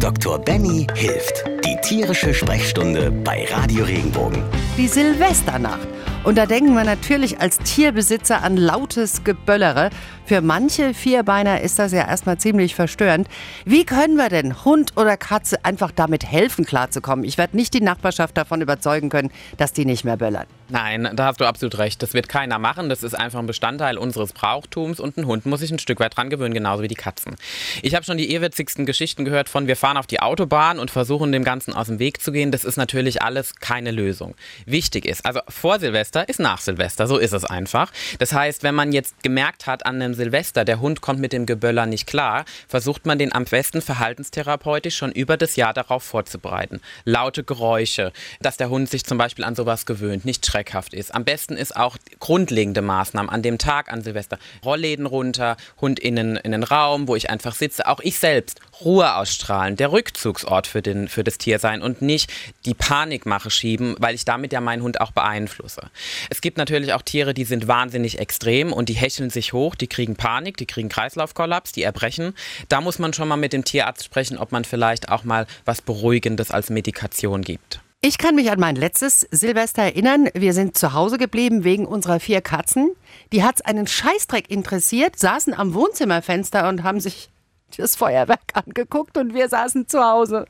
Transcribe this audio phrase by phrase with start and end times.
[0.00, 0.38] Dr.
[0.38, 1.44] Benny hilft.
[1.64, 4.42] Die tierische Sprechstunde bei Radio Regenbogen.
[4.76, 5.88] Die Silvesternacht.
[6.24, 9.90] Und da denken wir natürlich als Tierbesitzer an lautes Geböllere.
[10.26, 13.28] Für manche Vierbeiner ist das ja erstmal ziemlich verstörend.
[13.64, 17.24] Wie können wir denn Hund oder Katze einfach damit helfen, klarzukommen?
[17.24, 20.44] Ich werde nicht die Nachbarschaft davon überzeugen können, dass die nicht mehr böllern.
[20.68, 22.02] Nein, da hast du absolut recht.
[22.02, 22.90] Das wird keiner machen.
[22.90, 26.14] Das ist einfach ein Bestandteil unseres Brauchtums und ein Hund muss sich ein Stück weit
[26.14, 27.36] dran gewöhnen, genauso wie die Katzen.
[27.80, 31.32] Ich habe schon die ehrwitzigsten Geschichten gehört von wir fahren auf die Autobahn und versuchen
[31.32, 32.52] dem Ganzen aus dem Weg zu gehen.
[32.52, 34.34] Das ist natürlich alles keine Lösung.
[34.66, 37.92] Wichtig ist, also vor Silvester ist nach Silvester, so ist es einfach.
[38.18, 41.46] Das heißt, wenn man jetzt gemerkt hat an einem Silvester, der Hund kommt mit dem
[41.46, 46.80] Geböller nicht klar, versucht man den am besten verhaltenstherapeutisch schon über das Jahr darauf vorzubereiten.
[47.04, 51.14] Laute Geräusche, dass der Hund sich zum Beispiel an sowas gewöhnt, nicht schreckhaft ist.
[51.14, 54.38] Am besten ist auch grundlegende Maßnahmen an dem Tag an Silvester.
[54.64, 57.86] Rollläden runter, Hund in den, in den Raum, wo ich einfach sitze.
[57.86, 58.60] Auch ich selbst.
[58.80, 62.32] Ruhe ausstrahlen, der Rückzugsort für, den, für das Tier sein und nicht
[62.64, 65.90] die Panikmache schieben, weil ich damit ja meinen Hund auch beeinflusse.
[66.30, 69.86] Es gibt natürlich auch Tiere, die sind wahnsinnig extrem und die hecheln sich hoch, die
[69.86, 72.34] kriegen Panik, die kriegen Kreislaufkollaps, die erbrechen.
[72.68, 75.82] Da muss man schon mal mit dem Tierarzt sprechen, ob man vielleicht auch mal was
[75.82, 77.80] Beruhigendes als Medikation gibt.
[78.00, 80.28] Ich kann mich an mein letztes Silvester erinnern.
[80.32, 82.92] Wir sind zu Hause geblieben wegen unserer vier Katzen.
[83.32, 87.28] Die hat's einen Scheißdreck interessiert, saßen am Wohnzimmerfenster und haben sich
[87.76, 90.46] das Feuerwerk angeguckt und wir saßen zu Hause.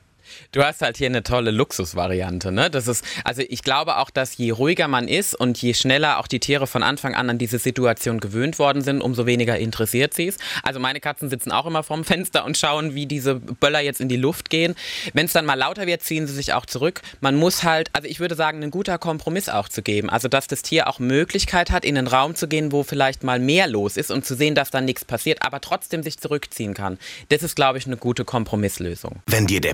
[0.51, 2.69] Du hast halt hier eine tolle Luxusvariante, ne?
[2.69, 6.27] Das ist, also ich glaube auch, dass je ruhiger man ist und je schneller auch
[6.27, 10.27] die Tiere von Anfang an an diese Situation gewöhnt worden sind, umso weniger interessiert sie
[10.27, 10.37] es.
[10.63, 14.09] Also meine Katzen sitzen auch immer vorm Fenster und schauen, wie diese Böller jetzt in
[14.09, 14.75] die Luft gehen.
[15.13, 17.01] Wenn es dann mal lauter wird, ziehen sie sich auch zurück.
[17.21, 20.09] Man muss halt, also ich würde sagen, ein guter Kompromiss auch zu geben.
[20.09, 23.39] Also dass das Tier auch Möglichkeit hat, in einen Raum zu gehen, wo vielleicht mal
[23.39, 26.97] mehr los ist und zu sehen, dass dann nichts passiert, aber trotzdem sich zurückziehen kann.
[27.29, 29.17] Das ist, glaube ich, eine gute Kompromisslösung.
[29.27, 29.73] Wenn dir der